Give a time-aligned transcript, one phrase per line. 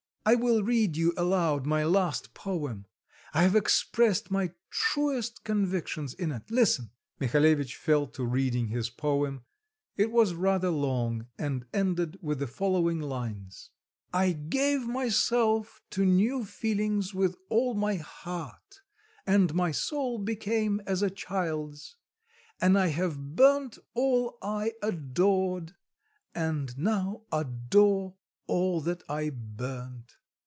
[0.23, 2.85] I will read you aloud my last poem;
[3.33, 6.51] I have expressed my truest convictions in it.
[6.51, 9.41] Listen." Mihalevitch fell to reading his poem:
[9.97, 13.71] it was rather long, and ended with the following lines:
[14.13, 18.81] "I gave myself to new feelings with all my heart,
[19.25, 21.95] And my soul became as a child's!
[22.61, 25.73] And I have burnt all I adored
[26.35, 28.13] And now adore
[28.47, 30.17] all that I burnt."